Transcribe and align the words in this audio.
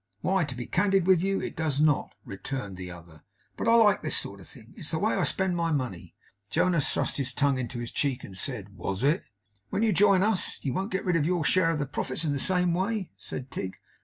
'Why, 0.21 0.45
to 0.45 0.55
be 0.55 0.65
candid 0.65 1.05
with 1.05 1.21
you, 1.21 1.39
it 1.43 1.55
does 1.55 1.79
not,' 1.79 2.15
returned 2.25 2.75
the 2.75 2.89
other. 2.89 3.21
'But 3.55 3.67
I 3.67 3.75
like 3.75 4.01
this 4.01 4.17
sort 4.17 4.39
of 4.39 4.47
thing. 4.47 4.73
It's 4.75 4.89
the 4.89 4.97
way 4.97 5.13
I 5.13 5.21
spend 5.25 5.55
my 5.55 5.71
money.' 5.71 6.15
Jonas 6.49 6.91
thrust 6.91 7.17
his 7.17 7.31
tongue 7.33 7.59
into 7.59 7.77
his 7.77 7.91
cheek, 7.91 8.23
and 8.23 8.35
said, 8.35 8.69
'Was 8.75 9.03
it?' 9.03 9.21
'When 9.69 9.83
you 9.83 9.93
join 9.93 10.23
us, 10.23 10.57
you 10.63 10.73
won't 10.73 10.91
get 10.91 11.05
rid 11.05 11.17
of 11.17 11.27
your 11.27 11.45
share 11.45 11.69
of 11.69 11.77
the 11.77 11.85
profits 11.85 12.25
in 12.25 12.33
the 12.33 12.39
same 12.39 12.73
way?' 12.73 13.11
said 13.15 13.51
Tigg. 13.51 13.75